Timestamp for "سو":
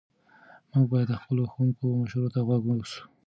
2.91-3.01